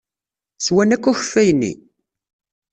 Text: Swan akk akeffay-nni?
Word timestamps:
Swan 0.65 0.93
akk 0.95 1.05
akeffay-nni? 1.11 1.73